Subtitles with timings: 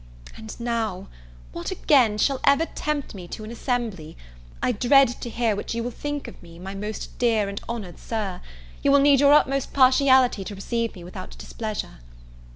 [0.35, 1.09] And now,
[1.51, 4.17] what again shall ever tempt me to an assembly?
[4.59, 7.99] I dread to hear what you will think of me, my most dear and honoured
[7.99, 8.41] Sir:
[8.81, 11.99] you will need your utmost partiality to receive me without displeasure.